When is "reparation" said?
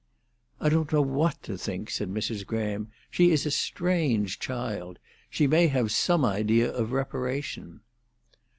6.91-7.81